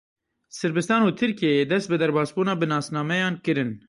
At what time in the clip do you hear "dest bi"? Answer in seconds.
1.71-1.97